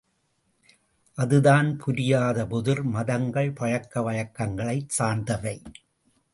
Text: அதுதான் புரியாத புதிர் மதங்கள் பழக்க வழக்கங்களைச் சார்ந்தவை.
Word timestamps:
அதுதான் 1.17 1.77
புரியாத 1.77 2.47
புதிர் 2.47 2.83
மதங்கள் 2.83 3.51
பழக்க 3.51 4.01
வழக்கங்களைச் 4.01 4.91
சார்ந்தவை. 4.99 5.57